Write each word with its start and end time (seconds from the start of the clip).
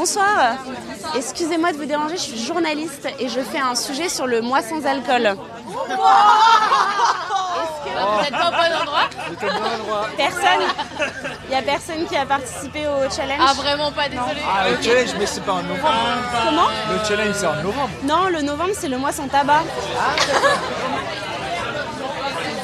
Bonsoir, 0.00 0.56
excusez-moi 1.14 1.72
de 1.72 1.76
vous 1.76 1.84
déranger, 1.84 2.16
je 2.16 2.22
suis 2.22 2.42
journaliste 2.42 3.06
et 3.18 3.28
je 3.28 3.40
fais 3.40 3.58
un 3.58 3.74
sujet 3.74 4.08
sur 4.08 4.26
le 4.26 4.40
mois 4.40 4.62
sans 4.62 4.82
alcool. 4.86 5.36
Vous 5.66 5.76
n'êtes 8.22 8.30
pas 8.30 8.48
au 8.48 8.50
bon 8.50 8.72
endroit 8.80 9.10
Personne 10.16 10.64
Il 11.44 11.50
n'y 11.50 11.54
a 11.54 11.60
personne 11.60 12.06
qui 12.08 12.16
a 12.16 12.24
participé 12.24 12.86
au 12.86 13.10
challenge 13.14 13.42
Ah 13.46 13.52
vraiment 13.52 13.92
pas, 13.92 14.08
désolé. 14.08 14.40
Ah, 14.50 14.70
le 14.70 14.82
challenge, 14.82 15.10
mais 15.18 15.26
c'est 15.26 15.42
pas 15.42 15.52
en 15.52 15.62
novembre. 15.64 15.92
Comment 16.46 16.68
Le 16.90 17.04
challenge, 17.06 17.34
c'est 17.34 17.46
en 17.46 17.56
novembre. 17.56 17.90
Non, 18.02 18.28
le 18.32 18.40
novembre, 18.40 18.70
c'est 18.72 18.88
le 18.88 18.96
mois 18.96 19.12
sans 19.12 19.28
tabac. 19.28 19.64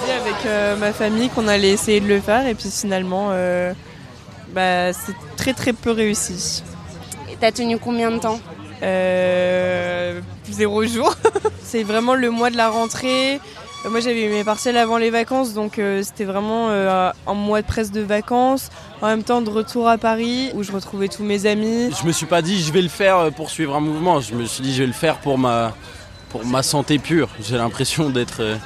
dit 0.06 0.10
avec 0.10 0.46
euh, 0.46 0.74
ma 0.76 0.94
famille 0.94 1.28
qu'on 1.28 1.48
allait 1.48 1.72
essayer 1.72 2.00
de 2.00 2.08
le 2.08 2.18
faire 2.18 2.46
et 2.46 2.54
puis 2.54 2.70
finalement 2.70 3.28
euh, 3.32 3.74
bah, 4.54 4.94
c'est 4.94 5.14
très 5.36 5.52
très 5.52 5.74
peu 5.74 5.90
réussi. 5.90 6.62
T'as 7.40 7.52
tenu 7.52 7.78
combien 7.78 8.10
de 8.10 8.18
temps 8.18 8.40
Euh, 8.82 10.20
zéro 10.50 10.84
jour. 10.84 11.14
c'est 11.62 11.82
vraiment 11.82 12.14
le 12.14 12.30
mois 12.30 12.50
de 12.50 12.56
la 12.56 12.68
rentrée. 12.70 13.40
Euh, 13.84 13.90
Moi 13.90 14.00
j'avais 14.00 14.24
eu 14.24 14.28
mes 14.28 14.44
partiels 14.44 14.76
avant 14.76 14.96
les 14.98 15.10
vacances 15.10 15.52
donc 15.54 15.78
euh, 15.78 16.02
c'était 16.02 16.24
vraiment 16.24 16.68
euh, 16.70 17.10
un 17.26 17.34
mois 17.34 17.62
de 17.62 17.66
presque 17.66 17.92
de 17.92 18.00
vacances. 18.00 18.70
En 19.02 19.06
même 19.08 19.22
temps 19.22 19.42
de 19.42 19.50
retour 19.50 19.88
à 19.88 19.98
Paris 19.98 20.50
où 20.54 20.62
je 20.62 20.72
retrouvais 20.72 21.08
tous 21.08 21.22
mes 21.24 21.46
amis. 21.46 21.90
Je 22.00 22.06
me 22.06 22.12
suis 22.12 22.26
pas 22.26 22.40
dit 22.42 22.62
je 22.62 22.72
vais 22.72 22.82
le 22.82 22.88
faire 22.88 23.30
pour 23.36 23.50
suivre 23.50 23.74
un 23.76 23.80
mouvement, 23.80 24.20
je 24.20 24.34
me 24.34 24.44
suis 24.46 24.62
dit 24.62 24.74
je 24.74 24.80
vais 24.82 24.86
le 24.86 24.92
faire 24.94 25.16
pour 25.18 25.36
ma, 25.38 25.74
pour 26.30 26.44
ma 26.44 26.62
santé 26.62 26.98
pure. 26.98 27.28
J'ai 27.40 27.56
l'impression 27.58 28.08
d'être 28.10 28.40
euh, 28.40 28.56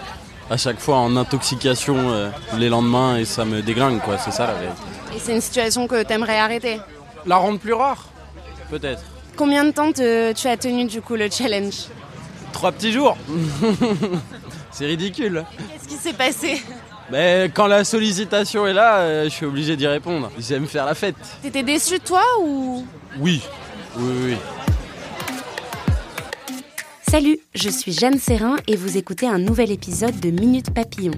à 0.50 0.56
chaque 0.56 0.78
fois 0.80 0.96
en 0.98 1.16
intoxication 1.16 1.96
euh, 1.98 2.30
les 2.56 2.68
lendemains 2.68 3.16
et 3.16 3.24
ça 3.24 3.44
me 3.44 3.62
déglingue 3.62 4.00
quoi, 4.00 4.18
c'est 4.18 4.32
ça 4.32 4.46
la 4.46 4.54
vérité. 4.54 4.80
Et 5.14 5.18
c'est 5.18 5.32
une 5.34 5.40
situation 5.40 5.86
que 5.88 6.02
t'aimerais 6.04 6.38
arrêter? 6.38 6.80
La 7.26 7.36
rendre 7.36 7.58
plus 7.58 7.74
rare 7.74 8.04
Peut-être. 8.70 9.02
Combien 9.36 9.64
de 9.64 9.70
temps 9.70 9.92
te- 9.92 10.32
tu 10.32 10.46
as 10.48 10.56
tenu 10.56 10.84
du 10.84 11.00
coup 11.00 11.16
le 11.16 11.28
challenge 11.30 11.86
Trois 12.52 12.72
petits 12.72 12.92
jours 12.92 13.16
C'est 14.70 14.86
ridicule. 14.86 15.44
Qu'est-ce 15.72 15.88
qui 15.88 15.94
s'est 15.96 16.12
passé 16.12 16.62
Mais 17.10 17.50
quand 17.52 17.66
la 17.66 17.84
sollicitation 17.84 18.66
est 18.66 18.72
là, 18.72 18.98
euh, 18.98 19.24
je 19.24 19.30
suis 19.30 19.46
obligé 19.46 19.76
d'y 19.76 19.86
répondre. 19.86 20.30
J'aime 20.38 20.66
faire 20.66 20.86
la 20.86 20.94
fête. 20.94 21.16
T'étais 21.42 21.62
déçu 21.62 21.98
de 21.98 22.04
toi 22.04 22.22
ou 22.42 22.84
Oui. 23.18 23.42
Oui, 23.96 24.04
oui, 24.06 24.30
oui. 24.32 24.36
Salut, 27.08 27.38
je 27.56 27.68
suis 27.68 27.92
Jeanne 27.92 28.18
Serrin 28.20 28.56
et 28.68 28.76
vous 28.76 28.96
écoutez 28.96 29.26
un 29.26 29.38
nouvel 29.38 29.72
épisode 29.72 30.20
de 30.20 30.30
Minute 30.30 30.72
Papillon. 30.72 31.10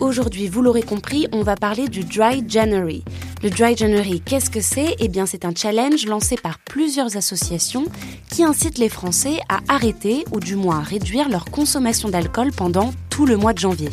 Aujourd'hui, 0.00 0.48
vous 0.48 0.62
l'aurez 0.62 0.82
compris, 0.82 1.28
on 1.32 1.42
va 1.42 1.54
parler 1.54 1.86
du 1.88 2.02
Dry 2.04 2.42
January. 2.48 3.04
Le 3.44 3.50
Dry 3.50 3.76
January, 3.76 4.22
qu'est-ce 4.24 4.48
que 4.48 4.62
c'est? 4.62 4.96
Eh 5.00 5.08
bien, 5.08 5.26
c'est 5.26 5.44
un 5.44 5.54
challenge 5.54 6.06
lancé 6.06 6.34
par 6.34 6.58
plusieurs 6.60 7.18
associations 7.18 7.84
qui 8.30 8.42
incitent 8.42 8.78
les 8.78 8.88
Français 8.88 9.38
à 9.50 9.58
arrêter 9.68 10.24
ou 10.32 10.40
du 10.40 10.56
moins 10.56 10.78
à 10.78 10.82
réduire 10.82 11.28
leur 11.28 11.44
consommation 11.44 12.08
d'alcool 12.08 12.52
pendant 12.56 12.94
tout 13.10 13.26
le 13.26 13.36
mois 13.36 13.52
de 13.52 13.58
janvier. 13.58 13.90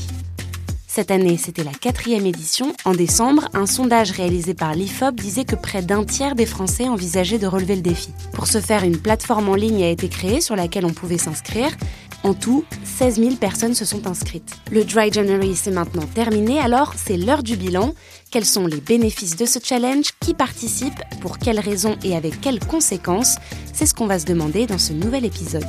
Cette 0.88 1.12
année, 1.12 1.36
c'était 1.36 1.66
la 1.66 1.74
quatrième 1.74 2.26
édition. 2.26 2.74
En 2.86 2.94
décembre, 2.94 3.50
un 3.54 3.66
sondage 3.66 4.12
réalisé 4.12 4.54
par 4.54 4.74
l'IFOP 4.74 5.16
disait 5.16 5.44
que 5.44 5.58
près 5.58 5.82
d'un 5.82 6.06
tiers 6.06 6.36
des 6.36 6.46
Français 6.46 6.88
envisageaient 6.88 7.38
de 7.38 7.48
relever 7.48 7.76
le 7.76 7.82
défi. 7.82 8.12
Pour 8.32 8.48
ce 8.48 8.62
faire, 8.62 8.86
une 8.86 8.98
plateforme 8.98 9.50
en 9.50 9.56
ligne 9.56 9.84
a 9.84 9.90
été 9.90 10.08
créée 10.08 10.40
sur 10.40 10.56
laquelle 10.56 10.86
on 10.86 10.94
pouvait 10.94 11.18
s'inscrire. 11.18 11.72
En 12.24 12.36
tout, 12.36 12.66
16 12.84 13.16
000 13.16 13.36
personnes 13.38 13.74
se 13.74 13.84
sont 13.84 14.06
inscrites. 14.06 14.54
Le 14.72 14.84
Dry 14.84 15.12
January, 15.12 15.56
c'est 15.56 15.72
maintenant 15.72 16.06
terminé, 16.06 16.60
alors 16.60 16.94
c'est 16.96 17.18
l'heure 17.18 17.42
du 17.42 17.56
bilan. 17.56 17.96
Quels 18.30 18.46
sont 18.46 18.68
les 18.68 18.80
bénéfices 18.80 19.36
de 19.36 19.46
ce 19.46 19.58
challenge? 19.64 20.12
Qui 20.20 20.36
participe? 20.36 21.02
Pour 21.20 21.40
quelles 21.40 21.60
raisons 21.60 21.98
et 22.04 22.16
avec 22.16 22.40
quelles 22.40 22.60
conséquences? 22.60 23.38
C'est 23.74 23.88
ce 23.88 23.96
qu'on 23.96 24.06
va 24.06 24.20
se 24.20 24.26
demander 24.26 24.68
dans 24.68 24.78
ce 24.78 24.94
nouvel 24.94 25.26
épisode. 25.26 25.66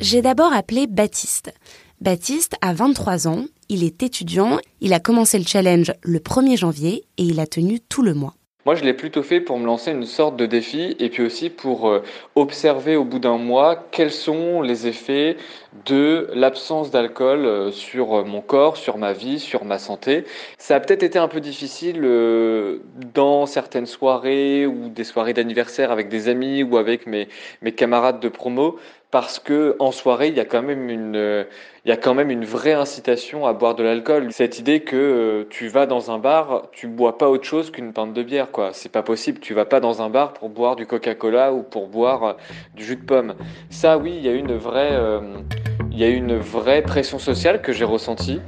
J'ai 0.00 0.22
d'abord 0.22 0.52
appelé 0.52 0.86
Baptiste. 0.86 1.52
Baptiste 2.00 2.54
a 2.62 2.72
23 2.72 3.26
ans, 3.26 3.44
il 3.68 3.82
est 3.82 4.02
étudiant, 4.04 4.58
il 4.80 4.94
a 4.94 5.00
commencé 5.00 5.38
le 5.38 5.44
challenge 5.44 5.92
le 6.02 6.20
1er 6.20 6.56
janvier 6.56 7.04
et 7.18 7.24
il 7.24 7.40
a 7.40 7.46
tenu 7.46 7.80
tout 7.80 8.02
le 8.02 8.14
mois. 8.14 8.34
Moi, 8.66 8.74
je 8.74 8.84
l'ai 8.84 8.92
plutôt 8.92 9.22
fait 9.22 9.40
pour 9.40 9.58
me 9.58 9.64
lancer 9.64 9.90
une 9.90 10.04
sorte 10.04 10.36
de 10.36 10.44
défi 10.44 10.94
et 10.98 11.08
puis 11.08 11.22
aussi 11.22 11.48
pour 11.48 11.88
euh, 11.88 12.02
observer 12.34 12.94
au 12.94 13.04
bout 13.04 13.18
d'un 13.18 13.38
mois 13.38 13.86
quels 13.90 14.12
sont 14.12 14.60
les 14.60 14.86
effets 14.86 15.38
de 15.86 16.28
l'absence 16.34 16.90
d'alcool 16.90 17.46
euh, 17.46 17.70
sur 17.72 18.18
euh, 18.18 18.22
mon 18.22 18.42
corps, 18.42 18.76
sur 18.76 18.98
ma 18.98 19.14
vie, 19.14 19.40
sur 19.40 19.64
ma 19.64 19.78
santé. 19.78 20.24
Ça 20.58 20.76
a 20.76 20.80
peut-être 20.80 21.02
été 21.02 21.18
un 21.18 21.28
peu 21.28 21.40
difficile 21.40 22.02
dans 23.14 23.46
certaines 23.46 23.86
soirées 23.86 24.66
ou 24.66 24.90
des 24.90 25.04
soirées 25.04 25.32
d'anniversaire 25.32 25.90
avec 25.90 26.10
des 26.10 26.28
amis 26.28 26.62
ou 26.62 26.76
avec 26.76 27.06
mes, 27.06 27.28
mes 27.62 27.72
camarades 27.72 28.20
de 28.20 28.28
promo 28.28 28.78
parce 29.10 29.38
que 29.40 29.74
en 29.78 29.90
soirée, 29.90 30.28
il 30.28 30.36
y 30.36 30.40
a 30.40 30.44
quand 30.44 30.62
même 30.62 30.88
une, 30.88 31.16
euh, 31.16 31.44
il 31.84 31.88
y 31.88 31.92
a 31.92 31.96
quand 31.96 32.14
même 32.14 32.30
une 32.30 32.44
vraie 32.44 32.74
incitation 32.74 33.46
à 33.46 33.52
boire 33.52 33.74
de 33.74 33.82
l'alcool. 33.82 34.32
Cette 34.32 34.58
idée 34.58 34.80
que 34.80 34.96
euh, 34.96 35.44
tu 35.50 35.68
vas 35.68 35.86
dans 35.86 36.10
un 36.10 36.18
bar, 36.18 36.68
tu 36.72 36.86
bois 36.86 37.18
pas 37.18 37.28
autre 37.28 37.44
chose 37.44 37.70
qu'une 37.70 37.92
pinte 37.92 38.12
de 38.12 38.22
bière, 38.22 38.50
quoi. 38.52 38.70
C'est 38.72 38.92
pas 38.92 39.02
possible. 39.02 39.40
Tu 39.40 39.52
vas 39.52 39.64
pas 39.64 39.80
dans 39.80 40.00
un 40.00 40.10
bar 40.10 40.32
pour 40.32 40.48
boire 40.48 40.76
du 40.76 40.86
Coca-Cola 40.86 41.52
ou 41.52 41.62
pour 41.62 41.88
boire 41.88 42.24
euh, 42.24 42.32
du 42.76 42.84
jus 42.84 42.96
de 42.96 43.04
pomme. 43.04 43.34
Ça, 43.68 43.98
oui, 43.98 44.14
il 44.16 44.24
y 44.24 44.28
a 44.28 44.32
une 44.32 44.56
vraie, 44.56 44.98
il 45.90 45.98
y 45.98 46.04
a 46.04 46.08
une 46.08 46.36
vraie 46.36 46.82
pression 46.82 47.18
sociale 47.18 47.62
que 47.62 47.72
j'ai 47.72 47.84
ressentie. 47.84 48.40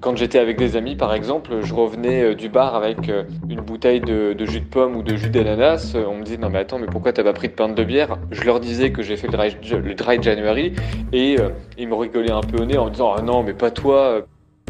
Quand 0.00 0.16
j'étais 0.16 0.38
avec 0.38 0.56
des 0.58 0.76
amis, 0.76 0.94
par 0.94 1.12
exemple, 1.12 1.60
je 1.62 1.74
revenais 1.74 2.22
euh, 2.22 2.34
du 2.34 2.48
bar 2.48 2.76
avec 2.76 3.08
euh, 3.08 3.24
une 3.48 3.60
bouteille 3.60 4.00
de, 4.00 4.34
jus 4.44 4.60
de 4.60 4.64
pomme 4.64 4.94
ou 4.94 5.02
de 5.02 5.16
jus 5.16 5.28
d'ananas. 5.28 5.94
euh, 5.96 6.04
On 6.08 6.18
me 6.18 6.22
disait 6.22 6.36
non 6.36 6.50
mais 6.50 6.60
attends, 6.60 6.78
mais 6.78 6.86
pourquoi 6.86 7.12
t'as 7.12 7.24
pas 7.24 7.32
pris 7.32 7.48
de 7.48 7.54
pinte 7.54 7.74
de 7.74 7.82
bière? 7.82 8.16
Je 8.30 8.44
leur 8.44 8.60
disais 8.60 8.92
que 8.92 9.02
j'ai 9.02 9.16
fait 9.16 9.26
le 9.26 9.94
dry, 9.94 10.22
January 10.22 10.72
et 11.12 11.36
ils 11.76 11.88
me 11.88 11.94
rigolaient 11.94 12.30
un 12.30 12.40
peu 12.40 12.62
au 12.62 12.64
nez 12.64 12.78
en 12.78 12.86
me 12.86 12.90
disant 12.90 13.14
ah 13.16 13.22
non 13.22 13.42
mais 13.42 13.54
pas 13.54 13.70
toi. 13.70 14.22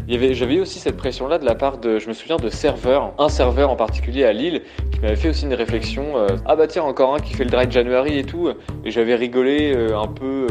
J'avais 0.07 0.59
aussi 0.59 0.79
cette 0.79 0.97
pression-là 0.97 1.37
de 1.37 1.45
la 1.45 1.53
part 1.53 1.77
de, 1.77 1.99
je 1.99 2.07
me 2.07 2.13
souviens 2.13 2.37
de 2.37 2.49
serveurs, 2.49 3.13
un 3.19 3.29
serveur 3.29 3.69
en 3.69 3.75
particulier 3.75 4.23
à 4.23 4.33
Lille, 4.33 4.63
qui 4.91 4.99
m'avait 5.01 5.15
fait 5.15 5.29
aussi 5.29 5.45
une 5.45 5.53
réflexion. 5.53 6.13
ah 6.45 6.55
bah 6.55 6.65
tiens 6.67 6.83
encore 6.83 7.13
un 7.13 7.19
qui 7.19 7.35
fait 7.35 7.43
le 7.43 7.51
dry 7.51 7.69
January 7.69 8.17
et 8.17 8.23
tout. 8.23 8.49
Et 8.83 8.91
j'avais 8.91 9.15
rigolé 9.15 9.75
un 9.75 10.07
peu. 10.07 10.47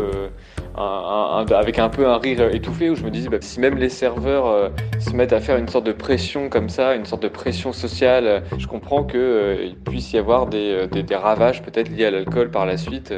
Avec 0.78 1.78
un 1.78 1.88
peu 1.88 2.06
un 2.06 2.18
rire 2.18 2.54
étouffé 2.54 2.90
où 2.90 2.94
je 2.94 3.02
me 3.04 3.10
disais 3.10 3.28
bah, 3.28 3.38
si 3.40 3.60
même 3.60 3.76
les 3.76 3.88
serveurs 3.88 4.46
euh, 4.46 4.68
se 4.98 5.10
mettent 5.10 5.32
à 5.32 5.40
faire 5.40 5.56
une 5.56 5.68
sorte 5.68 5.86
de 5.86 5.92
pression 5.92 6.48
comme 6.48 6.68
ça, 6.68 6.94
une 6.94 7.04
sorte 7.04 7.22
de 7.22 7.28
pression 7.28 7.72
sociale, 7.72 8.26
euh, 8.26 8.40
je 8.58 8.66
comprends 8.66 9.04
que 9.04 9.18
euh, 9.18 9.70
puisse 9.84 10.12
y 10.12 10.18
avoir 10.18 10.46
des, 10.46 10.86
des- 10.86 11.16
ravages 11.16 11.62
peut-être 11.62 11.88
liés 11.90 12.04
à 12.06 12.10
l'alcool 12.10 12.50
par 12.50 12.64
la 12.64 12.76
suite. 12.76 13.12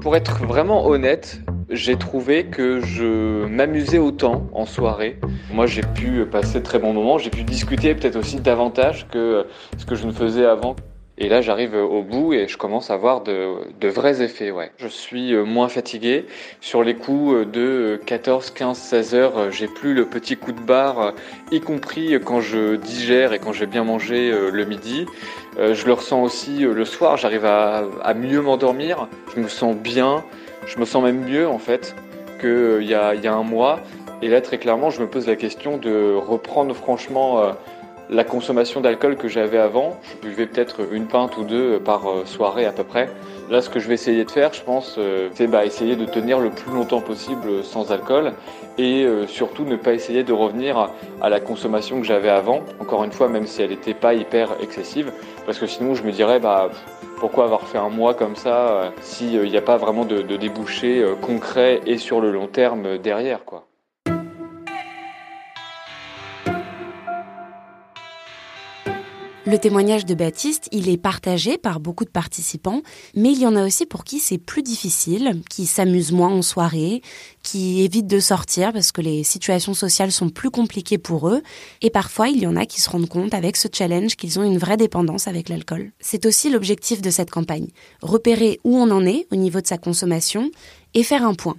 Pour 0.00 0.14
être 0.16 0.44
vraiment 0.44 0.86
honnête, 0.86 1.40
j'ai 1.70 1.96
trouvé 1.96 2.44
que 2.46 2.80
je 2.80 3.46
m'amusais 3.46 3.98
autant 3.98 4.46
en 4.52 4.66
soirée. 4.66 5.18
Moi, 5.52 5.66
j'ai 5.66 5.80
pu 5.80 6.24
passer 6.26 6.58
de 6.58 6.64
très 6.64 6.78
bons 6.78 6.92
moments, 6.92 7.18
j'ai 7.18 7.30
pu 7.30 7.42
discuter 7.42 7.94
peut-être 7.94 8.16
aussi 8.16 8.36
davantage 8.40 9.08
que 9.10 9.46
ce 9.78 9.86
que 9.86 9.94
je 9.94 10.06
ne 10.06 10.12
faisais 10.12 10.44
avant. 10.44 10.76
Et 11.16 11.28
là, 11.28 11.40
j'arrive 11.42 11.76
au 11.76 12.02
bout 12.02 12.32
et 12.32 12.48
je 12.48 12.58
commence 12.58 12.90
à 12.90 12.96
voir 12.96 13.22
de, 13.22 13.54
de 13.80 13.88
vrais 13.88 14.20
effets. 14.20 14.50
Ouais. 14.50 14.72
Je 14.78 14.88
suis 14.88 15.32
euh, 15.32 15.44
moins 15.44 15.68
fatigué. 15.68 16.26
Sur 16.60 16.82
les 16.82 16.96
coups 16.96 17.34
euh, 17.34 17.44
de 17.44 18.00
14, 18.04 18.50
15, 18.50 18.76
16 18.76 19.14
heures, 19.14 19.38
euh, 19.38 19.50
j'ai 19.52 19.68
plus 19.68 19.94
le 19.94 20.06
petit 20.06 20.36
coup 20.36 20.50
de 20.50 20.60
barre, 20.60 21.12
y 21.52 21.60
compris 21.60 22.18
quand 22.24 22.40
je 22.40 22.74
digère 22.74 23.32
et 23.32 23.38
quand 23.38 23.52
j'ai 23.52 23.66
bien 23.66 23.84
mangé 23.84 24.32
le 24.32 24.64
midi. 24.64 25.06
Je 25.56 25.86
le 25.86 25.92
ressens 25.92 26.20
aussi 26.22 26.58
le 26.60 26.84
soir. 26.84 27.16
J'arrive 27.16 27.44
à, 27.44 27.84
à 28.02 28.14
mieux 28.14 28.40
m'endormir. 28.40 29.08
Je 29.36 29.40
me 29.40 29.46
sens 29.46 29.76
bien. 29.76 30.24
Je 30.66 30.78
me 30.80 30.84
sens 30.84 31.02
même 31.04 31.20
mieux 31.24 31.46
en 31.46 31.58
fait 31.58 31.94
qu'il 32.40 32.82
y 32.82 32.94
a, 32.94 33.14
y 33.14 33.28
a 33.28 33.34
un 33.34 33.44
mois. 33.44 33.78
Et 34.20 34.28
là, 34.28 34.40
très 34.40 34.58
clairement, 34.58 34.90
je 34.90 35.00
me 35.00 35.06
pose 35.06 35.28
la 35.28 35.36
question 35.36 35.76
de 35.76 36.14
reprendre 36.14 36.74
franchement 36.74 37.54
la 38.10 38.24
consommation 38.24 38.80
d'alcool 38.80 39.16
que 39.16 39.28
j'avais 39.28 39.58
avant. 39.58 39.98
Je 40.22 40.28
buvais 40.28 40.46
peut-être 40.46 40.80
une 40.92 41.06
pinte 41.06 41.36
ou 41.36 41.44
deux 41.44 41.78
par 41.78 42.08
euh, 42.08 42.24
soirée 42.24 42.66
à 42.66 42.72
peu 42.72 42.84
près. 42.84 43.08
Là, 43.50 43.60
ce 43.60 43.68
que 43.68 43.78
je 43.78 43.88
vais 43.88 43.94
essayer 43.94 44.24
de 44.24 44.30
faire, 44.30 44.52
je 44.52 44.62
pense, 44.62 44.96
euh, 44.98 45.28
c'est 45.34 45.46
bah, 45.46 45.64
essayer 45.64 45.96
de 45.96 46.04
tenir 46.04 46.38
le 46.38 46.50
plus 46.50 46.72
longtemps 46.72 47.00
possible 47.00 47.62
sans 47.62 47.92
alcool 47.92 48.32
et 48.78 49.04
euh, 49.04 49.26
surtout 49.26 49.64
ne 49.64 49.76
pas 49.76 49.92
essayer 49.92 50.22
de 50.22 50.32
revenir 50.32 50.90
à, 51.20 51.28
la 51.28 51.40
consommation 51.40 52.00
que 52.00 52.06
j'avais 52.06 52.30
avant. 52.30 52.62
Encore 52.80 53.04
une 53.04 53.12
fois, 53.12 53.28
même 53.28 53.46
si 53.46 53.62
elle 53.62 53.70
n'était 53.70 53.94
pas 53.94 54.14
hyper 54.14 54.50
excessive, 54.62 55.12
parce 55.46 55.58
que 55.58 55.66
sinon 55.66 55.94
je 55.94 56.02
me 56.02 56.12
dirais, 56.12 56.40
bah, 56.40 56.70
pourquoi 57.18 57.44
avoir 57.44 57.62
fait 57.62 57.78
un 57.78 57.90
mois 57.90 58.14
comme 58.14 58.36
ça 58.36 58.92
s'il 59.00 59.42
n'y 59.42 59.56
a 59.56 59.62
pas 59.62 59.76
vraiment 59.76 60.04
de, 60.04 60.22
de 60.22 60.36
débouchés 60.36 61.04
concrets 61.22 61.80
et 61.86 61.98
sur 61.98 62.20
le 62.20 62.32
long 62.32 62.48
terme 62.48 62.98
derrière, 62.98 63.44
quoi. 63.44 63.63
Le 69.46 69.58
témoignage 69.58 70.06
de 70.06 70.14
Baptiste, 70.14 70.70
il 70.72 70.88
est 70.88 70.96
partagé 70.96 71.58
par 71.58 71.78
beaucoup 71.78 72.06
de 72.06 72.10
participants, 72.10 72.80
mais 73.14 73.30
il 73.30 73.38
y 73.38 73.46
en 73.46 73.56
a 73.56 73.66
aussi 73.66 73.84
pour 73.84 74.02
qui 74.04 74.18
c'est 74.18 74.38
plus 74.38 74.62
difficile, 74.62 75.42
qui 75.50 75.66
s'amusent 75.66 76.12
moins 76.12 76.32
en 76.32 76.40
soirée, 76.40 77.02
qui 77.42 77.82
évitent 77.82 78.06
de 78.06 78.20
sortir 78.20 78.72
parce 78.72 78.90
que 78.90 79.02
les 79.02 79.22
situations 79.22 79.74
sociales 79.74 80.12
sont 80.12 80.30
plus 80.30 80.50
compliquées 80.50 80.96
pour 80.96 81.28
eux, 81.28 81.42
et 81.82 81.90
parfois 81.90 82.30
il 82.30 82.38
y 82.38 82.46
en 82.46 82.56
a 82.56 82.64
qui 82.64 82.80
se 82.80 82.88
rendent 82.88 83.08
compte 83.08 83.34
avec 83.34 83.58
ce 83.58 83.68
challenge 83.70 84.16
qu'ils 84.16 84.38
ont 84.38 84.44
une 84.44 84.56
vraie 84.56 84.78
dépendance 84.78 85.28
avec 85.28 85.50
l'alcool. 85.50 85.92
C'est 86.00 86.24
aussi 86.24 86.48
l'objectif 86.48 87.02
de 87.02 87.10
cette 87.10 87.30
campagne, 87.30 87.68
repérer 88.00 88.60
où 88.64 88.78
on 88.78 88.90
en 88.90 89.04
est 89.04 89.26
au 89.30 89.36
niveau 89.36 89.60
de 89.60 89.66
sa 89.66 89.76
consommation 89.76 90.50
et 90.94 91.02
faire 91.02 91.22
un 91.22 91.34
point. 91.34 91.56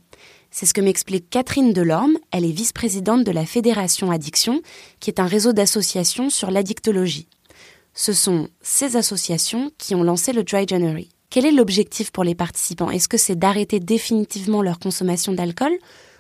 C'est 0.49 0.65
ce 0.65 0.73
que 0.73 0.81
m'explique 0.81 1.29
Catherine 1.29 1.71
Delorme, 1.71 2.17
elle 2.31 2.45
est 2.45 2.51
vice-présidente 2.51 3.23
de 3.23 3.31
la 3.31 3.45
Fédération 3.45 4.09
Addiction, 4.09 4.61
qui 4.99 5.11
est 5.11 5.19
un 5.19 5.27
réseau 5.27 5.53
d'associations 5.53 6.31
sur 6.31 6.49
l'addictologie 6.49 7.27
ce 7.95 8.13
sont 8.13 8.50
ces 8.62 8.97
associations 8.97 9.71
qui 9.77 9.95
ont 9.95 10.03
lancé 10.03 10.33
le 10.33 10.44
Dry 10.44 10.68
January. 10.68 11.09
Quel 11.30 11.45
est 11.45 11.51
l'objectif 11.51 12.12
pour 12.12 12.24
les 12.24 12.36
participants? 12.36 12.92
Est-ce 12.92 13.07
que 13.07 13.18
c'est 13.18 13.36
d'arrêter 13.36 13.80
définitivement 13.80 14.62
leur 14.62 14.77
consommation 14.77 15.33
d'alcool 15.33 15.74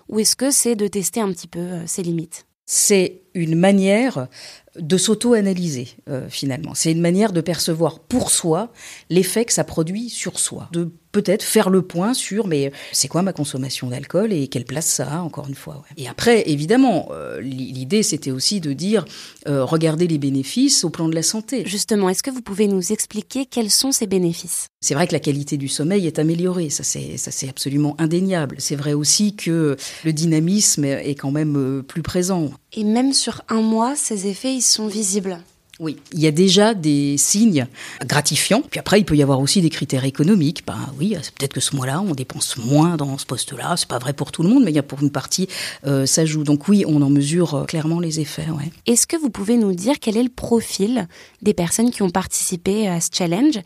ou 0.09 0.19
est-ce 0.19 0.35
que 0.35 0.51
c'est 0.51 0.75
de 0.75 0.87
tester 0.87 1.19
un 1.19 1.31
petit 1.31 1.47
peu 1.47 1.59
euh, 1.59 1.85
ses 1.85 2.01
limites? 2.01 2.45
C'est 2.65 3.21
une 3.35 3.55
manière 3.55 4.27
de 4.75 4.97
s'auto-analyser 4.97 5.89
euh, 6.09 6.27
finalement. 6.29 6.73
C'est 6.73 6.91
une 6.91 7.01
manière 7.01 7.31
de 7.31 7.41
percevoir 7.41 7.99
pour 7.99 8.31
soi 8.31 8.71
l'effet 9.09 9.45
que 9.45 9.53
ça 9.53 9.63
produit 9.63 10.09
sur 10.09 10.39
soi, 10.39 10.69
peut-être 11.15 11.43
faire 11.43 11.69
le 11.69 11.81
point 11.81 12.13
sur 12.13 12.45
mais 12.45 12.73
c'est 12.91 13.07
quoi 13.07 13.21
ma 13.21 13.31
consommation 13.31 13.87
d'alcool 13.87 14.33
et 14.33 14.49
quelle 14.49 14.65
place 14.65 14.85
ça 14.85 15.07
a 15.13 15.19
encore 15.21 15.47
une 15.47 15.55
fois. 15.55 15.81
Et 15.95 16.09
après 16.09 16.43
évidemment 16.49 17.07
euh, 17.11 17.39
l'idée 17.39 18.03
c'était 18.03 18.31
aussi 18.31 18.59
de 18.59 18.73
dire 18.73 19.05
euh, 19.47 19.63
regardez 19.63 20.07
les 20.07 20.17
bénéfices 20.17 20.83
au 20.83 20.89
plan 20.89 21.07
de 21.07 21.15
la 21.15 21.23
santé. 21.23 21.63
Justement, 21.65 22.09
est-ce 22.09 22.21
que 22.21 22.31
vous 22.31 22.41
pouvez 22.41 22.67
nous 22.67 22.91
expliquer 22.91 23.45
quels 23.45 23.71
sont 23.71 23.93
ces 23.93 24.07
bénéfices? 24.07 24.67
C'est 24.81 24.93
vrai 24.93 25.07
que 25.07 25.13
la 25.13 25.21
qualité 25.21 25.55
du 25.55 25.69
sommeil 25.69 26.05
est 26.05 26.19
améliorée, 26.19 26.69
ça 26.69 26.83
c'est 26.83 27.15
ça 27.15 27.31
c'est 27.31 27.47
absolument 27.47 27.95
indéniable. 27.97 28.57
C'est 28.59 28.75
vrai 28.75 28.91
aussi 28.91 29.37
que 29.37 29.77
le 30.03 30.11
dynamisme 30.11 30.83
est 30.83 31.15
quand 31.15 31.31
même 31.31 31.81
plus 31.87 32.01
présent. 32.01 32.51
Et 32.73 32.83
même 32.83 33.13
sur 33.13 33.41
un 33.47 33.61
mois, 33.61 33.95
ces 33.95 34.27
effets 34.27 34.59
sont 34.59 34.87
visibles? 34.87 35.39
Oui, 35.79 35.97
il 36.13 36.21
y 36.21 36.27
a 36.27 36.31
déjà 36.31 36.73
des 36.73 37.17
signes 37.17 37.67
gratifiants. 38.05 38.61
Puis 38.61 38.79
après, 38.79 38.99
il 38.99 39.03
peut 39.03 39.17
y 39.17 39.23
avoir 39.23 39.41
aussi 39.41 39.61
des 39.61 39.69
critères 39.69 40.05
économiques. 40.05 40.63
Ben 40.65 40.77
oui, 40.97 41.17
peut-être 41.37 41.53
que 41.53 41.59
ce 41.59 41.75
mois-là, 41.75 42.01
on 42.01 42.13
dépense 42.13 42.55
moins 42.57 42.95
dans 42.95 43.17
ce 43.17 43.25
poste-là. 43.25 43.75
C'est 43.75 43.87
pas 43.87 43.99
vrai 43.99 44.13
pour 44.13 44.31
tout 44.31 44.41
le 44.41 44.49
monde, 44.49 44.63
mais 44.63 44.71
il 44.71 44.75
y 44.75 44.79
a 44.79 44.83
pour 44.83 45.01
une 45.01 45.11
partie, 45.11 45.49
euh, 45.85 46.05
ça 46.05 46.25
joue. 46.25 46.45
Donc 46.45 46.69
oui, 46.69 46.85
on 46.87 47.01
en 47.01 47.09
mesure 47.09 47.55
euh, 47.55 47.65
clairement 47.65 47.99
les 47.99 48.21
effets. 48.21 48.49
Ouais. 48.49 48.71
Est-ce 48.85 49.05
que 49.05 49.17
vous 49.17 49.29
pouvez 49.29 49.57
nous 49.57 49.73
dire 49.73 49.99
quel 49.99 50.15
est 50.15 50.23
le 50.23 50.29
profil 50.29 51.09
des 51.41 51.53
personnes 51.53 51.91
qui 51.91 52.03
ont 52.03 52.09
participé 52.09 52.87
à 52.87 53.01
ce 53.01 53.09
challenge? 53.11 53.59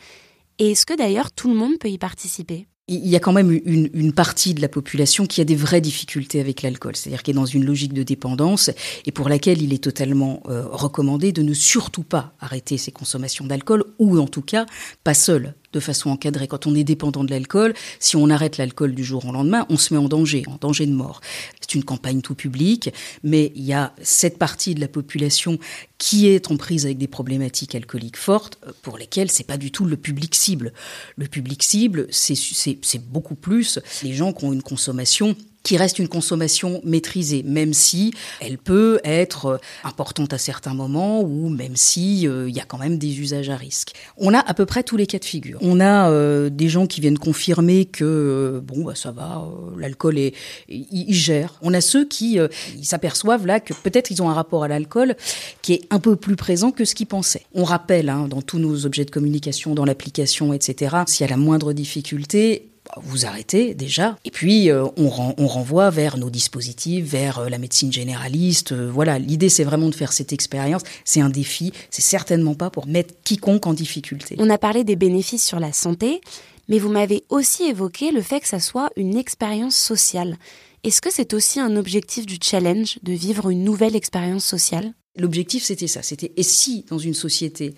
Et 0.57 0.71
est-ce 0.71 0.87
que 0.87 0.97
d'ailleurs 0.97 1.31
tout 1.31 1.47
le 1.47 1.55
monde 1.55 1.77
peut 1.79 1.89
y 1.89 1.99
participer? 1.99 2.67
Il 2.89 3.07
y 3.07 3.15
a 3.15 3.19
quand 3.19 3.33
même 3.33 3.51
une, 3.51 3.89
une, 3.93 4.13
partie 4.13 4.55
de 4.55 4.61
la 4.61 4.67
population 4.67 5.27
qui 5.27 5.41
a 5.41 5.45
des 5.45 5.55
vraies 5.55 5.79
difficultés 5.79 6.39
avec 6.39 6.63
l'alcool, 6.63 6.95
c'est-à-dire 6.95 7.21
qui 7.21 7.31
est 7.31 7.35
dans 7.35 7.45
une 7.45 7.63
logique 7.63 7.93
de 7.93 8.01
dépendance 8.01 8.71
et 9.05 9.11
pour 9.11 9.29
laquelle 9.29 9.61
il 9.61 9.73
est 9.73 9.83
totalement 9.83 10.41
euh, 10.49 10.65
recommandé 10.67 11.31
de 11.31 11.43
ne 11.43 11.53
surtout 11.53 12.03
pas 12.03 12.33
arrêter 12.39 12.77
ses 12.77 12.91
consommations 12.91 13.45
d'alcool 13.45 13.85
ou 13.99 14.17
en 14.17 14.27
tout 14.27 14.41
cas 14.41 14.65
pas 15.03 15.13
seul 15.13 15.53
de 15.73 15.79
façon 15.79 16.09
encadrée. 16.09 16.47
Quand 16.47 16.67
on 16.67 16.75
est 16.75 16.83
dépendant 16.83 17.23
de 17.23 17.31
l'alcool, 17.31 17.73
si 17.99 18.15
on 18.15 18.29
arrête 18.29 18.57
l'alcool 18.57 18.95
du 18.95 19.03
jour 19.03 19.25
au 19.25 19.31
lendemain, 19.31 19.65
on 19.69 19.77
se 19.77 19.93
met 19.93 19.99
en 19.99 20.07
danger, 20.07 20.43
en 20.47 20.57
danger 20.59 20.85
de 20.85 20.93
mort. 20.93 21.21
C'est 21.61 21.75
une 21.75 21.83
campagne 21.83 22.21
tout 22.21 22.35
public, 22.35 22.91
mais 23.23 23.51
il 23.55 23.63
y 23.63 23.73
a 23.73 23.93
cette 24.01 24.37
partie 24.37 24.75
de 24.75 24.79
la 24.79 24.87
population 24.87 25.59
qui 25.97 26.27
est 26.27 26.49
en 26.49 26.57
prise 26.57 26.85
avec 26.85 26.97
des 26.97 27.07
problématiques 27.07 27.75
alcooliques 27.75 28.17
fortes, 28.17 28.57
euh, 28.67 28.71
pour 28.81 28.97
lesquelles 28.97 29.29
c'est 29.29 29.45
pas 29.45 29.57
du 29.57 29.71
tout 29.71 29.85
le 29.85 29.97
public 29.97 30.33
cible. 30.35 30.73
Le 31.17 31.27
public 31.27 31.61
cible, 31.61 32.07
c'est 32.09 33.03
beaucoup 33.09 33.35
plus 33.35 33.79
les 34.03 34.13
gens 34.13 34.33
qui 34.33 34.45
ont 34.45 34.53
une 34.53 34.63
consommation 34.63 35.35
qui 35.63 35.77
reste 35.77 35.99
une 35.99 36.07
consommation 36.07 36.81
maîtrisée, 36.83 37.43
même 37.43 37.73
si 37.73 38.13
elle 38.39 38.57
peut 38.57 38.99
être 39.03 39.45
euh, 39.45 39.57
importante 39.83 40.33
à 40.33 40.37
certains 40.37 40.73
moments 40.73 41.21
ou 41.21 41.49
même 41.49 41.75
si 41.75 42.27
euh, 42.27 42.49
il 42.49 42.55
y 42.55 42.59
a 42.59 42.65
quand 42.65 42.77
même 42.77 42.97
des 42.97 43.19
usages 43.19 43.49
à 43.49 43.55
risque. 43.55 43.93
On 44.17 44.33
a 44.33 44.39
à 44.39 44.53
peu 44.53 44.65
près 44.65 44.83
tous 44.83 44.97
les 44.97 45.05
cas 45.05 45.19
de 45.19 45.25
figure. 45.25 45.59
On 45.61 45.79
a 45.79 46.09
euh, 46.09 46.49
des 46.49 46.69
gens 46.69 46.87
qui 46.87 47.01
viennent 47.01 47.19
confirmer 47.19 47.85
que 47.85 48.61
bon 48.65 48.83
bah 48.83 48.95
ça 48.95 49.11
va, 49.11 49.45
l'alcool 49.77 50.17
est 50.17 50.33
il, 50.69 51.13
gère. 51.13 51.55
On 51.61 51.73
a 51.73 51.81
ceux 51.81 52.05
qui 52.05 52.39
s'aperçoivent 52.81 53.45
là 53.45 53.59
que 53.59 53.73
peut-être 53.73 54.11
ils 54.11 54.21
ont 54.21 54.29
un 54.29 54.33
rapport 54.33 54.63
à 54.63 54.67
l'alcool 54.67 55.15
qui 55.61 55.73
est 55.73 55.81
un 55.89 55.99
peu 55.99 56.15
plus 56.15 56.35
présent 56.35 56.71
que 56.71 56.85
ce 56.85 56.95
qu'ils 56.95 57.07
pensaient. 57.07 57.45
On 57.53 57.63
rappelle 57.63 58.09
hein, 58.09 58.27
dans 58.29 58.41
tous 58.41 58.59
nos 58.59 58.85
objets 58.85 59.05
de 59.05 59.11
communication, 59.11 59.75
dans 59.75 59.85
l'application, 59.85 60.53
etc. 60.53 60.95
S'il 61.07 61.25
y 61.25 61.29
a 61.29 61.31
la 61.31 61.37
moindre 61.37 61.73
difficulté, 61.73 62.68
vous 63.03 63.25
arrêtez 63.25 63.73
déjà. 63.73 64.17
Et 64.25 64.31
puis, 64.31 64.69
euh, 64.69 64.85
on, 64.97 65.33
on, 65.37 65.47
renvoie 65.47 65.89
vers 65.89 66.17
nos 66.17 66.29
dispositifs, 66.29 67.05
vers 67.05 67.39
euh, 67.39 67.49
la 67.49 67.57
médecine 67.57 67.91
généraliste. 67.91 68.71
Euh, 68.71 68.89
voilà, 68.91 69.19
l'idée, 69.19 69.49
c'est 69.49 69.63
vraiment 69.63 69.89
de 69.89 69.95
faire 69.95 70.13
cette 70.13 70.33
expérience. 70.33 70.83
C'est 71.05 71.21
un 71.21 71.29
défi. 71.29 71.71
C'est 71.89 72.01
certainement 72.01 72.55
pas 72.55 72.69
pour 72.69 72.87
mettre 72.87 73.13
quiconque 73.23 73.67
en 73.67 73.73
difficulté. 73.73 74.35
On 74.39 74.49
a 74.49 74.57
parlé 74.57 74.83
des 74.83 74.95
bénéfices 74.95 75.45
sur 75.45 75.59
la 75.59 75.73
santé, 75.73 76.21
mais 76.67 76.79
vous 76.79 76.89
m'avez 76.89 77.23
aussi 77.29 77.63
évoqué 77.63 78.11
le 78.11 78.21
fait 78.21 78.39
que 78.39 78.47
ça 78.47 78.59
soit 78.59 78.89
une 78.95 79.17
expérience 79.17 79.75
sociale. 79.75 80.37
Est-ce 80.83 81.01
que 81.01 81.11
c'est 81.11 81.33
aussi 81.33 81.59
un 81.59 81.75
objectif 81.75 82.25
du 82.25 82.37
challenge 82.41 82.99
de 83.03 83.11
vivre 83.11 83.49
une 83.49 83.63
nouvelle 83.63 83.95
expérience 83.95 84.45
sociale? 84.45 84.93
L'objectif, 85.17 85.63
c'était 85.63 85.87
ça. 85.87 86.01
C'était 86.01 86.31
et 86.37 86.43
si 86.43 86.85
dans 86.89 86.97
une 86.97 87.13
société 87.13 87.75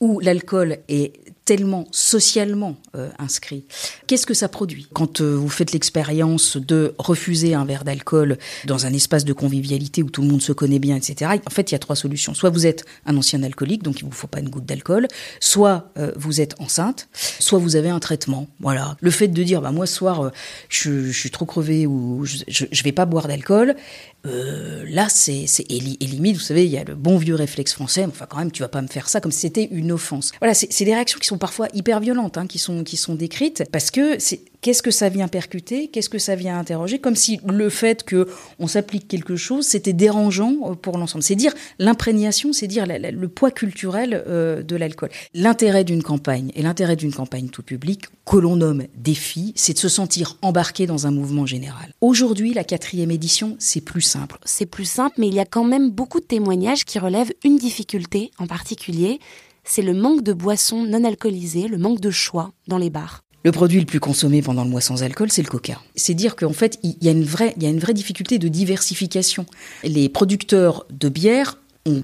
où 0.00 0.20
l'alcool 0.20 0.78
est 0.88 1.23
tellement 1.44 1.86
socialement 1.90 2.76
euh, 2.96 3.10
inscrit. 3.18 3.64
Qu'est-ce 4.06 4.26
que 4.26 4.34
ça 4.34 4.48
produit 4.48 4.86
Quand 4.94 5.20
euh, 5.20 5.34
vous 5.34 5.48
faites 5.48 5.72
l'expérience 5.72 6.56
de 6.56 6.94
refuser 6.98 7.54
un 7.54 7.64
verre 7.64 7.84
d'alcool 7.84 8.38
dans 8.64 8.86
un 8.86 8.92
espace 8.92 9.24
de 9.24 9.32
convivialité 9.32 10.02
où 10.02 10.10
tout 10.10 10.22
le 10.22 10.28
monde 10.28 10.40
se 10.40 10.52
connaît 10.52 10.78
bien, 10.78 10.96
etc., 10.96 11.32
en 11.46 11.50
fait, 11.50 11.70
il 11.70 11.74
y 11.74 11.76
a 11.76 11.78
trois 11.78 11.96
solutions. 11.96 12.32
Soit 12.32 12.50
vous 12.50 12.66
êtes 12.66 12.84
un 13.04 13.16
ancien 13.16 13.42
alcoolique, 13.42 13.82
donc 13.82 14.00
il 14.00 14.04
vous 14.04 14.10
faut 14.10 14.26
pas 14.26 14.40
une 14.40 14.48
goutte 14.48 14.64
d'alcool, 14.64 15.06
soit 15.38 15.90
euh, 15.98 16.12
vous 16.16 16.40
êtes 16.40 16.58
enceinte, 16.60 17.08
soit 17.12 17.58
vous 17.58 17.76
avez 17.76 17.90
un 17.90 18.00
traitement. 18.00 18.48
Voilà. 18.60 18.96
Le 19.00 19.10
fait 19.10 19.28
de 19.28 19.42
dire, 19.42 19.60
bah, 19.60 19.70
moi, 19.70 19.86
ce 19.86 19.94
soir, 19.94 20.30
je, 20.70 21.04
je, 21.10 21.18
suis 21.18 21.30
trop 21.30 21.44
crevé 21.44 21.86
ou 21.86 22.24
je, 22.24 22.38
je, 22.48 22.82
vais 22.82 22.92
pas 22.92 23.04
boire 23.04 23.28
d'alcool, 23.28 23.76
là, 24.24 25.08
c'est, 25.08 25.46
c'est 25.46 25.70
et, 25.70 25.80
limite, 25.80 26.36
vous 26.36 26.42
savez, 26.42 26.64
il 26.64 26.70
y 26.70 26.78
a 26.78 26.84
le 26.84 26.94
bon 26.94 27.18
vieux 27.18 27.34
réflexe 27.34 27.72
français, 27.72 28.04
enfin, 28.06 28.26
quand 28.28 28.38
même, 28.38 28.50
tu 28.50 28.62
vas 28.62 28.68
pas 28.68 28.82
me 28.82 28.88
faire 28.88 29.08
ça 29.08 29.20
comme 29.20 29.32
si 29.32 29.40
c'était 29.40 29.68
une 29.70 29.92
offense. 29.92 30.32
Voilà, 30.40 30.54
c'est 30.54 30.84
des 30.84 30.94
réactions 30.94 31.18
qui 31.18 31.26
sont 31.26 31.38
parfois 31.38 31.68
hyper 31.74 32.00
violentes, 32.00 32.38
hein, 32.38 32.46
qui, 32.46 32.58
sont, 32.58 32.84
qui 32.84 32.96
sont 32.96 33.14
décrites, 33.14 33.64
parce 33.70 33.90
que 33.90 34.18
c'est 34.18 34.40
qu'est-ce 34.64 34.82
que 34.82 34.90
ça 34.90 35.10
vient 35.10 35.28
percuter, 35.28 35.88
qu'est-ce 35.88 36.08
que 36.08 36.18
ça 36.18 36.36
vient 36.36 36.58
interroger, 36.58 36.98
comme 36.98 37.16
si 37.16 37.38
le 37.46 37.68
fait 37.68 38.02
que 38.02 38.26
on 38.58 38.66
s'applique 38.66 39.06
quelque 39.06 39.36
chose, 39.36 39.66
c'était 39.66 39.92
dérangeant 39.92 40.54
euh, 40.64 40.74
pour 40.74 40.96
l'ensemble. 40.96 41.22
C'est 41.22 41.34
dire 41.34 41.52
l'imprégnation, 41.78 42.54
c'est 42.54 42.66
dire 42.66 42.86
le 42.86 43.28
poids 43.28 43.50
culturel 43.50 44.24
euh, 44.26 44.62
de 44.62 44.74
l'alcool. 44.74 45.10
L'intérêt 45.34 45.84
d'une 45.84 46.02
campagne 46.02 46.50
et 46.54 46.62
l'intérêt 46.62 46.96
d'une 46.96 47.12
campagne 47.12 47.48
tout 47.48 47.62
public 47.62 48.06
que 48.24 48.38
l'on 48.38 48.56
nomme 48.56 48.84
défi, 48.96 49.52
c'est 49.54 49.74
de 49.74 49.78
se 49.78 49.90
sentir 49.90 50.38
embarqué 50.40 50.86
dans 50.86 51.06
un 51.06 51.10
mouvement 51.10 51.44
général. 51.44 51.92
Aujourd'hui, 52.00 52.54
la 52.54 52.64
quatrième 52.64 53.10
édition, 53.10 53.56
c'est 53.58 53.82
plus 53.82 54.00
simple. 54.00 54.38
C'est 54.46 54.64
plus 54.64 54.86
simple, 54.86 55.16
mais 55.18 55.28
il 55.28 55.34
y 55.34 55.40
a 55.40 55.44
quand 55.44 55.64
même 55.64 55.90
beaucoup 55.90 56.20
de 56.20 56.24
témoignages 56.24 56.86
qui 56.86 56.98
relèvent 56.98 57.32
une 57.44 57.58
difficulté 57.58 58.30
en 58.38 58.46
particulier, 58.46 59.20
c'est 59.62 59.82
le 59.82 59.92
manque 59.92 60.22
de 60.22 60.32
boissons 60.32 60.84
non 60.84 61.04
alcoolisées, 61.04 61.68
le 61.68 61.76
manque 61.76 62.00
de 62.00 62.10
choix 62.10 62.52
dans 62.66 62.78
les 62.78 62.90
bars. 62.90 63.23
Le 63.44 63.52
produit 63.52 63.78
le 63.78 63.84
plus 63.84 64.00
consommé 64.00 64.40
pendant 64.40 64.64
le 64.64 64.70
mois 64.70 64.80
sans 64.80 65.02
alcool, 65.02 65.30
c'est 65.30 65.42
le 65.42 65.48
coca. 65.48 65.78
C'est 65.96 66.14
dire 66.14 66.34
qu'en 66.34 66.54
fait, 66.54 66.78
il 66.82 66.96
y 67.02 67.08
a 67.08 67.10
une 67.10 67.24
vraie, 67.24 67.54
difficulté 67.92 68.38
de 68.38 68.48
diversification. 68.48 69.44
Les 69.82 70.08
producteurs 70.08 70.86
de 70.88 71.10
bière 71.10 71.58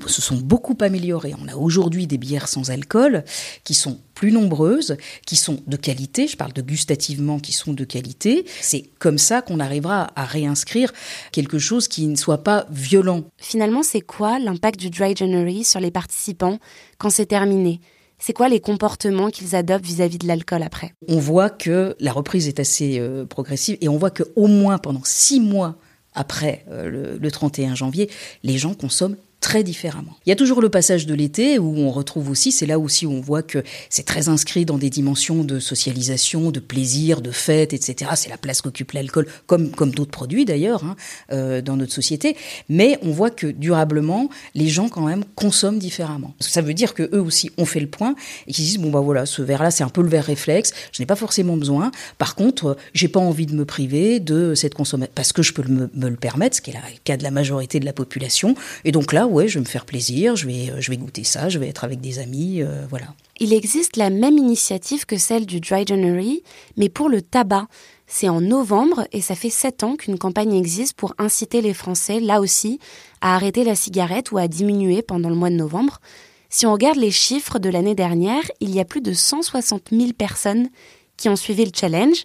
se 0.07 0.21
sont 0.21 0.37
beaucoup 0.37 0.77
améliorées. 0.81 1.33
On 1.43 1.49
a 1.49 1.57
aujourd'hui 1.57 2.07
des 2.07 2.19
bières 2.19 2.47
sans 2.47 2.71
alcool 2.71 3.25
qui 3.65 3.73
sont 3.73 3.99
plus 4.15 4.33
nombreuses, 4.33 4.99
qui 5.25 5.37
sont 5.37 5.63
de 5.67 5.79
qualité, 5.79 6.29
je 6.29 6.37
parle 6.37 6.53
de 6.53 6.61
gustativement, 6.61 7.39
qui 7.39 7.53
sont 7.53 7.73
de 7.73 7.85
qualité. 7.85 8.45
C'est 8.61 8.91
comme 8.99 9.17
ça 9.17 9.41
qu'on 9.41 9.61
arrivera 9.61 10.11
à 10.17 10.27
réinscrire 10.27 10.93
quelque 11.33 11.59
chose 11.59 11.89
qui 11.89 12.07
ne 12.07 12.17
soit 12.17 12.45
pas 12.45 12.67
violent. 12.71 13.25
Finalement, 13.39 13.83
c'est 13.83 14.03
quoi 14.03 14.39
l'impact 14.39 14.79
du 14.79 14.91
Dry 14.91 15.17
January 15.17 15.65
sur 15.65 15.81
les 15.81 15.91
participants 15.91 16.59
quand 16.99 17.09
c'est 17.09 17.25
terminé? 17.25 17.81
C'est 18.21 18.33
quoi 18.33 18.49
les 18.49 18.61
comportements 18.61 19.31
qu'ils 19.31 19.57
adoptent 19.57 19.85
vis-à-vis 19.85 20.19
de 20.19 20.27
l'alcool 20.29 20.63
après? 20.63 20.95
On 21.09 21.19
voit 21.19 21.51
que 21.51 21.97
la 21.99 22.13
reprise 22.13 22.47
est 22.47 22.61
assez 22.61 22.99
euh, 23.01 23.27
progressive 23.27 23.77
et 23.81 23.89
on 23.89 23.97
voit 23.97 24.11
qu'au 24.11 24.47
moins 24.47 24.79
pendant 24.79 25.03
six 25.05 25.41
mois 25.41 25.77
après 26.15 26.65
euh, 26.71 27.19
le 27.19 27.31
31 27.31 27.75
janvier, 27.75 28.11
les 28.43 28.59
gens 28.59 28.75
consomment 28.75 29.17
très 29.51 29.65
différemment. 29.65 30.17
Il 30.27 30.29
y 30.29 30.33
a 30.33 30.37
toujours 30.37 30.63
le 30.63 30.69
passage 30.69 31.07
de 31.07 31.15
l'été 31.15 31.59
où 31.59 31.77
on 31.77 31.91
retrouve 31.91 32.31
aussi, 32.31 32.53
c'est 32.53 32.67
là 32.67 32.79
aussi 32.79 33.05
où 33.05 33.11
on 33.11 33.21
voit 33.21 33.43
que 33.43 33.65
c'est 33.89 34.05
très 34.05 34.29
inscrit 34.29 34.65
dans 34.65 34.79
des 34.79 34.91
dimensions 34.91 35.43
de 35.43 35.59
socialisation, 35.59 36.53
de 36.53 36.61
plaisir, 36.61 37.21
de 37.21 37.33
fête, 37.33 37.73
etc. 37.73 38.13
C'est 38.15 38.31
la 38.31 38.37
place 38.37 38.63
qu'occupe 38.63 38.93
l'alcool, 38.93 39.27
comme, 39.49 39.73
comme 39.73 39.91
d'autres 39.91 40.13
produits 40.13 40.45
d'ailleurs, 40.45 40.85
hein, 40.85 40.95
euh, 41.33 41.63
dans 41.63 41.77
notre 41.77 41.93
société. 41.93 42.37
Mais 42.69 42.97
on 43.03 43.11
voit 43.11 43.31
que 43.31 43.49
durablement, 43.49 44.31
les 44.55 44.69
gens 44.69 44.89
quand 44.89 45.07
même 45.07 45.25
consomment 45.35 45.81
différemment. 45.81 46.33
Ça 46.39 46.63
veut 46.63 46.75
dire 46.75 46.95
que 46.95 47.11
eux 47.13 47.21
aussi 47.21 47.51
ont 47.59 47.65
fait 47.65 47.81
le 47.81 47.89
point 47.89 48.15
et 48.47 48.53
qu'ils 48.53 48.65
disent 48.65 48.79
bon 48.79 48.91
bah 48.91 49.01
voilà, 49.01 49.27
ce 49.27 49.43
verre-là 49.43 49.73
c'est 49.73 49.83
un 49.83 49.89
peu 49.89 50.03
le 50.03 50.09
verre 50.09 50.27
réflexe, 50.27 50.73
je 50.93 51.03
n'ai 51.03 51.07
pas 51.07 51.17
forcément 51.17 51.57
besoin. 51.57 51.91
Par 52.19 52.37
contre, 52.37 52.77
j'ai 52.95 53.09
pas 53.09 53.19
envie 53.19 53.47
de 53.47 53.57
me 53.57 53.65
priver 53.65 54.21
de 54.21 54.55
cette 54.55 54.75
consommation 54.75 55.13
parce 55.17 55.33
que 55.33 55.43
je 55.43 55.53
peux 55.53 55.65
me, 55.67 55.91
me 55.93 56.09
le 56.09 56.17
permettre, 56.17 56.55
ce 56.55 56.61
qui 56.61 56.71
est 56.71 56.75
le 56.75 56.81
cas 57.03 57.17
de 57.17 57.25
la 57.25 57.33
majorité 57.33 57.81
de 57.81 57.85
la 57.85 57.93
population. 57.93 58.55
Et 58.85 58.93
donc 58.93 59.13
là, 59.13 59.27
ouais, 59.27 59.40
je 59.49 59.55
vais 59.55 59.61
me 59.61 59.69
faire 59.69 59.85
plaisir, 59.85 60.37
je 60.37 60.47
vais, 60.47 60.71
euh, 60.71 60.81
je 60.81 60.91
vais 60.91 60.97
goûter 60.97 61.25
ça, 61.25 61.49
je 61.49 61.59
vais 61.59 61.69
être 61.69 61.85
avec 61.85 62.01
des 62.01 62.19
amis, 62.19 62.63
euh, 62.63 62.87
voilà. 62.89 63.07
Il 63.39 63.53
existe 63.53 63.97
la 63.97 64.11
même 64.11 64.37
initiative 64.37 65.07
que 65.07 65.17
celle 65.17 65.47
du 65.47 65.61
Dry 65.61 65.87
January, 65.87 66.43
mais 66.77 66.89
pour 66.89 67.09
le 67.09 67.23
tabac. 67.23 67.67
C'est 68.13 68.29
en 68.29 68.41
novembre 68.41 69.07
et 69.13 69.21
ça 69.21 69.37
fait 69.37 69.51
sept 69.51 69.85
ans 69.85 69.95
qu'une 69.95 70.19
campagne 70.19 70.53
existe 70.53 70.95
pour 70.95 71.15
inciter 71.19 71.61
les 71.61 71.73
Français, 71.73 72.19
là 72.19 72.41
aussi, 72.41 72.81
à 73.21 73.37
arrêter 73.37 73.63
la 73.63 73.77
cigarette 73.77 74.33
ou 74.33 74.39
à 74.39 74.49
diminuer 74.49 75.01
pendant 75.01 75.29
le 75.29 75.37
mois 75.37 75.49
de 75.49 75.55
novembre. 75.55 76.01
Si 76.49 76.67
on 76.67 76.73
regarde 76.73 76.99
les 76.99 77.13
chiffres 77.13 77.61
de 77.61 77.71
l'année 77.71 77.95
dernière, 77.95 78.43
il 78.59 78.75
y 78.75 78.81
a 78.81 78.85
plus 78.85 79.01
de 79.01 79.13
160 79.13 79.91
000 79.93 80.13
personnes 80.13 80.71
qui 81.17 81.29
ont 81.29 81.37
suivi 81.37 81.65
le 81.65 81.71
challenge 81.73 82.25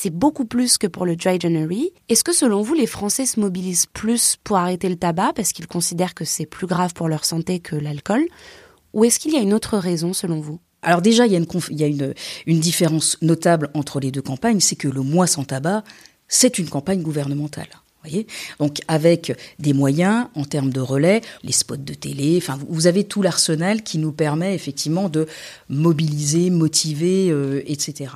c'est 0.00 0.10
beaucoup 0.10 0.44
plus 0.44 0.78
que 0.78 0.86
pour 0.86 1.04
le 1.04 1.16
Dry 1.16 1.40
January. 1.40 1.90
Est-ce 2.08 2.22
que 2.22 2.32
selon 2.32 2.62
vous, 2.62 2.74
les 2.74 2.86
Français 2.86 3.26
se 3.26 3.40
mobilisent 3.40 3.86
plus 3.86 4.36
pour 4.44 4.56
arrêter 4.56 4.88
le 4.88 4.94
tabac 4.94 5.32
parce 5.34 5.52
qu'ils 5.52 5.66
considèrent 5.66 6.14
que 6.14 6.24
c'est 6.24 6.46
plus 6.46 6.68
grave 6.68 6.94
pour 6.94 7.08
leur 7.08 7.24
santé 7.24 7.58
que 7.58 7.74
l'alcool? 7.74 8.24
Ou 8.92 9.04
est-ce 9.04 9.18
qu'il 9.18 9.32
y 9.32 9.36
a 9.36 9.40
une 9.40 9.52
autre 9.52 9.76
raison 9.76 10.12
selon 10.12 10.38
vous? 10.38 10.60
Alors 10.82 11.02
déjà, 11.02 11.26
il 11.26 11.32
y 11.32 11.34
a, 11.34 11.86
une, 11.88 12.14
une 12.46 12.60
différence 12.60 13.18
notable 13.22 13.70
entre 13.74 13.98
les 13.98 14.12
deux 14.12 14.22
campagnes, 14.22 14.60
c'est 14.60 14.76
que 14.76 14.86
le 14.86 15.02
mois 15.02 15.26
sans 15.26 15.42
tabac, 15.42 15.82
c'est 16.28 16.60
une 16.60 16.68
campagne 16.68 17.02
gouvernementale. 17.02 17.68
Donc 18.58 18.80
avec 18.88 19.36
des 19.58 19.72
moyens 19.72 20.28
en 20.34 20.44
termes 20.44 20.70
de 20.70 20.80
relais, 20.80 21.20
les 21.42 21.52
spots 21.52 21.76
de 21.76 21.94
télé, 21.94 22.38
enfin 22.38 22.58
vous 22.68 22.86
avez 22.86 23.04
tout 23.04 23.22
l'arsenal 23.22 23.82
qui 23.82 23.98
nous 23.98 24.12
permet 24.12 24.54
effectivement 24.54 25.08
de 25.08 25.26
mobiliser, 25.68 26.50
motiver, 26.50 27.30
euh, 27.30 27.62
etc. 27.66 28.12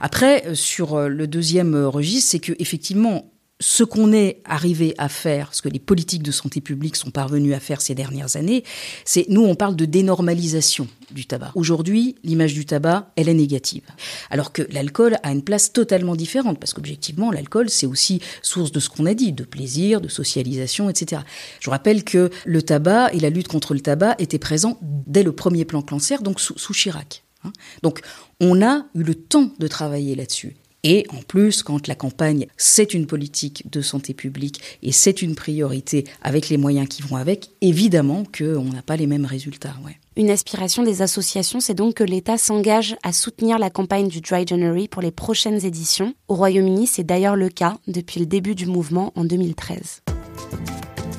Après 0.00 0.46
euh, 0.46 0.54
sur 0.54 0.94
euh, 0.94 1.08
le 1.08 1.26
deuxième 1.26 1.74
registre, 1.74 2.30
c'est 2.30 2.40
que 2.40 2.52
effectivement 2.58 3.30
ce 3.60 3.84
qu'on 3.84 4.12
est 4.12 4.40
arrivé 4.46 4.94
à 4.96 5.08
faire, 5.08 5.54
ce 5.54 5.60
que 5.60 5.68
les 5.68 5.78
politiques 5.78 6.22
de 6.22 6.32
santé 6.32 6.60
publique 6.60 6.96
sont 6.96 7.10
parvenus 7.10 7.54
à 7.54 7.60
faire 7.60 7.82
ces 7.82 7.94
dernières 7.94 8.36
années, 8.36 8.64
c'est 9.04 9.26
nous 9.28 9.44
on 9.44 9.54
parle 9.54 9.76
de 9.76 9.84
dénormalisation 9.84 10.88
du 11.10 11.26
tabac. 11.26 11.52
Aujourd'hui, 11.54 12.16
l'image 12.24 12.54
du 12.54 12.64
tabac, 12.64 13.12
elle 13.16 13.28
est 13.28 13.34
négative. 13.34 13.82
Alors 14.30 14.52
que 14.52 14.62
l'alcool 14.70 15.18
a 15.22 15.30
une 15.30 15.42
place 15.42 15.72
totalement 15.72 16.16
différente 16.16 16.58
parce 16.58 16.72
qu'objectivement, 16.72 17.30
l'alcool 17.30 17.68
c'est 17.68 17.86
aussi 17.86 18.20
source 18.42 18.72
de 18.72 18.80
ce 18.80 18.88
qu'on 18.88 19.06
a 19.06 19.14
dit, 19.14 19.32
de 19.32 19.44
plaisir, 19.44 20.00
de 20.00 20.08
socialisation, 20.08 20.88
etc. 20.88 21.22
Je 21.60 21.68
rappelle 21.68 22.02
que 22.02 22.30
le 22.46 22.62
tabac 22.62 23.12
et 23.12 23.20
la 23.20 23.30
lutte 23.30 23.48
contre 23.48 23.74
le 23.74 23.80
tabac 23.80 24.14
étaient 24.18 24.38
présents 24.38 24.78
dès 24.82 25.22
le 25.22 25.32
premier 25.32 25.66
plan 25.66 25.82
cancer, 25.82 26.22
donc 26.22 26.40
sous, 26.40 26.56
sous 26.58 26.72
Chirac. 26.72 27.24
Hein. 27.44 27.52
Donc 27.82 28.00
on 28.40 28.62
a 28.62 28.86
eu 28.94 29.02
le 29.02 29.14
temps 29.14 29.50
de 29.58 29.66
travailler 29.66 30.14
là-dessus. 30.14 30.56
Et 30.82 31.06
en 31.10 31.22
plus, 31.22 31.62
quand 31.62 31.88
la 31.88 31.94
campagne, 31.94 32.46
c'est 32.56 32.94
une 32.94 33.06
politique 33.06 33.70
de 33.70 33.82
santé 33.82 34.14
publique 34.14 34.60
et 34.82 34.92
c'est 34.92 35.22
une 35.22 35.34
priorité 35.34 36.04
avec 36.22 36.48
les 36.48 36.56
moyens 36.56 36.88
qui 36.88 37.02
vont 37.02 37.16
avec, 37.16 37.50
évidemment 37.60 38.24
qu'on 38.36 38.64
n'a 38.64 38.82
pas 38.82 38.96
les 38.96 39.06
mêmes 39.06 39.26
résultats. 39.26 39.74
Une 40.16 40.30
aspiration 40.30 40.82
des 40.82 41.02
associations, 41.02 41.60
c'est 41.60 41.74
donc 41.74 41.94
que 41.94 42.04
l'État 42.04 42.38
s'engage 42.38 42.96
à 43.02 43.12
soutenir 43.12 43.58
la 43.58 43.70
campagne 43.70 44.08
du 44.08 44.20
Dry 44.20 44.46
January 44.46 44.88
pour 44.88 45.02
les 45.02 45.10
prochaines 45.10 45.64
éditions. 45.64 46.14
Au 46.28 46.34
Royaume-Uni, 46.34 46.86
c'est 46.86 47.04
d'ailleurs 47.04 47.36
le 47.36 47.48
cas 47.48 47.76
depuis 47.86 48.20
le 48.20 48.26
début 48.26 48.54
du 48.54 48.66
mouvement 48.66 49.12
en 49.16 49.24
2013. 49.24 50.02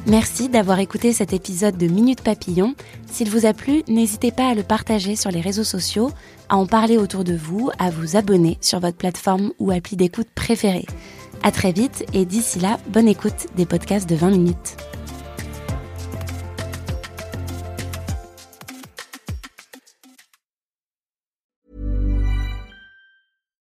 Merci 0.08 0.50
d'avoir 0.50 0.80
écouté 0.80 1.14
cet 1.14 1.32
épisode 1.32 1.78
de 1.78 1.86
Minute 1.86 2.22
Papillon. 2.22 2.74
S'il 3.06 3.30
vous 3.30 3.46
a 3.46 3.54
plu, 3.54 3.84
n'hésitez 3.88 4.32
pas 4.32 4.50
à 4.50 4.56
le 4.56 4.64
partager 4.64 5.16
sur 5.16 5.30
les 5.30 5.42
réseaux 5.42 5.64
sociaux, 5.64 6.10
à 6.50 6.58
en 6.58 6.66
parler 6.66 6.98
autour 6.98 7.24
de 7.24 7.36
vous, 7.36 7.70
à 7.78 7.92
vous 7.92 8.16
abonner 8.16 8.58
sur 8.62 8.80
votre 8.80 8.98
plateforme 8.98 9.52
ou 9.60 9.70
appli 9.72 9.96
d'écoute 9.96 10.28
préférée. 10.34 10.88
À 11.44 11.52
très 11.52 11.72
vite 11.72 12.04
et 12.14 12.26
d'ici 12.26 12.60
là, 12.60 12.80
bonne 12.90 13.08
écoute 13.08 13.48
des 13.56 13.66
podcasts 13.68 14.10
de 14.10 14.16
20 14.16 14.32
minutes. 14.32 14.76